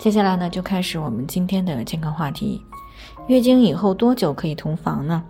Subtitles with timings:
[0.00, 2.64] 接下来呢，就开始我们今天的健康话题。
[3.26, 5.22] 月经以后多久可以同房呢？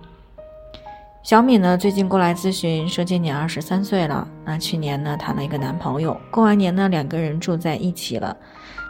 [1.24, 8.36] 小米呢最近过来咨询，说今年二十三岁了，那去年呢谈了一个男朋友，过完年呢两个人住在一起了。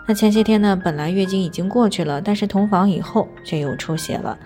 [0.07, 4.39] 那前些天呢本来月经已经过去了，但是同房以后却又出血了，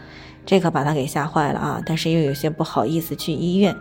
[0.46, 1.82] 这可把他给吓坏了啊！
[1.84, 3.74] 但是又有些不好意思去医院，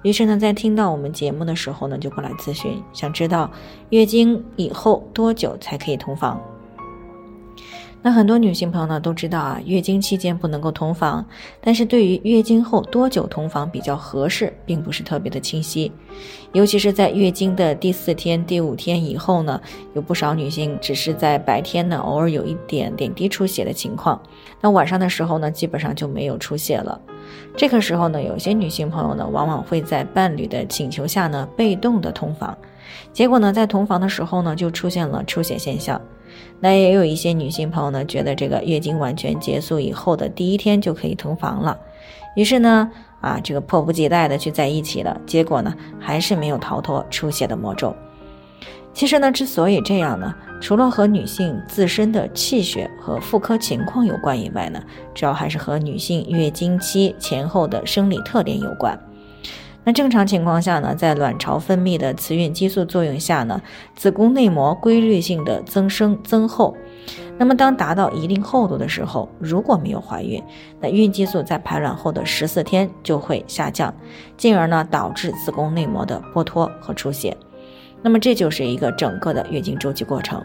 [0.00, 3.50] 于是呢在听到我们节目的时候呢就过来咨询，想知道
[3.90, 6.40] 月经以后多久才可以同房。
[8.02, 11.24] 那很多女性朋友呢都知道啊，月经期间不能够同房，
[11.62, 15.90] 但是对于月经后多久同房比较合适，并不是特别的清晰。
[16.52, 19.58] 尤其是在月经的第四天、第五天以后呢，
[19.94, 24.20] 有不少女性只是在白天呢偶尔有一点点滴出血的情况，
[24.60, 27.00] 那晚上的时候呢基本上就没有出血了。
[27.56, 32.54] 这个时候呢，有些女性朋友呢往往会在伴侣的请求下呢被动的同房，
[33.14, 35.98] 结果呢在同房的时候呢就出现了出血现象。
[36.60, 41.78] 那也有一些女性朋友呢，觉得这个月经完全结束以后的第一天就可以同房了，
[42.36, 42.90] 于是呢，
[43.20, 47.94] 啊，这个迫不及待的去在一起了，结果呢，还是没有逃脱出血的魔咒。
[48.92, 54.80] 其实呢，之所以这样呢，除了和女性自身的气血和妇科情况有关以外呢，
[55.12, 58.96] 主要还是和女性月经期前后的生理特点有关。
[59.86, 63.60] 那正常情况下呢，在卵巢分泌的雌孕激素作用下呢，
[63.94, 66.74] 子宫内膜规律性的增生增厚。
[67.36, 70.42] 那么当达到一定厚度的时候，如果没有怀孕，
[70.80, 73.92] 那孕激素在排卵后的十四天就会下降，
[74.38, 77.36] 进而呢导致子宫内膜的剥脱和出血。
[78.00, 80.42] 那么这就是一个整个的月经周期过程。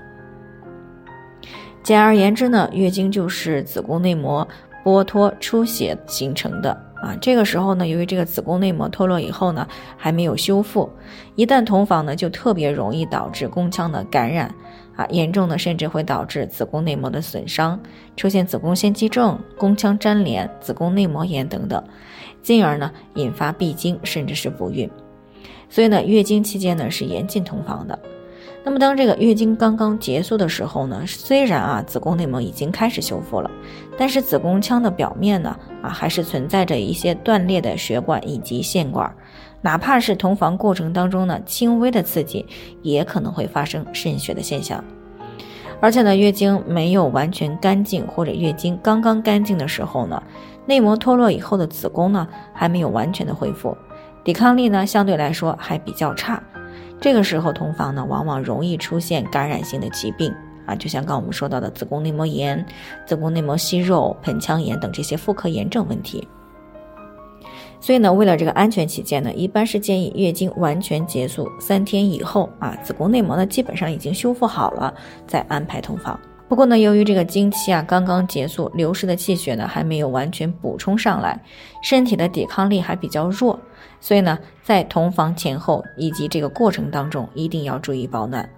[1.81, 4.45] 简而言之呢，月经就是子宫内膜
[4.83, 6.88] 剥脱出血形成的。
[7.01, 10.89] 啊，这个时候呢，由于这个子宫内膜脱落以后呢，还没有修复，
[11.35, 14.53] 一旦同房呢，就特别容易导致宫腔的感染，
[14.97, 17.79] 啊，严重的甚至会导致子宫内膜的损伤，
[18.17, 21.81] 出现子宫腺肌症、宫腔粘连、子宫内膜炎等等，
[22.41, 24.89] 进而呢引发闭经甚至是不孕。
[25.69, 27.97] 所以呢，月经期间呢是严禁同房的。
[28.63, 33.49] 那么当这个月经刚刚结束的时候呢，虽然啊子宫内膜已经开始修复了，
[33.97, 39.11] 但是子宫腔的表面呢啊还是存在着一些断裂的血管以及腺管，
[39.61, 42.45] 哪怕是同房过程当中呢轻微的刺激，
[42.81, 44.83] 也可能会发生渗血的现象。
[45.81, 50.21] 而且呢，月经没有完全干净或者月经刚刚干净的时候呢，
[50.65, 53.75] 内膜脱落以后的子宫呢还没有完全的恢复，
[54.23, 56.43] 抵抗力呢相对来说还比较差。
[57.01, 60.33] 这个时候同房呢，往往容易出现感染性的疾病
[60.65, 62.65] 啊，就像刚我们说到的子宫内膜炎、
[63.05, 66.27] 子宫内膜息肉、盆腔炎等这些妇科炎症问题。
[67.79, 74.93] 所以呢，为了这个安全起见呢，一般是建议月经完全结束三天以后啊，子宫内膜呢基本上已经修复好了，
[75.25, 76.19] 再安排同房。
[76.49, 81.39] 不过呢，由于这个经期啊刚刚结束，流失的气血呢还没有完全补充上来，
[81.83, 83.57] 身体的抵抗力还比较弱。
[84.01, 88.49] 所以呢，在同房前后以及这个过程当中，一定要注意保暖。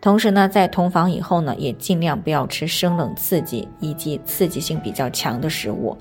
[0.00, 5.94] 同时呢，在同房以后呢，也尽量不要吃生冷刺激以及刺激性比较强的食物，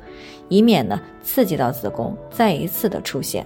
[0.47, 3.45] 以免呢刺激到子宫再一次的出现。